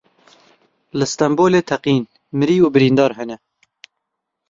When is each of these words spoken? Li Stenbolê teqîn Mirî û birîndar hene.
Li 0.97 1.05
Stenbolê 1.11 1.61
teqîn 1.69 2.03
Mirî 2.37 2.57
û 2.65 2.67
birîndar 2.75 3.11
hene. 3.19 3.37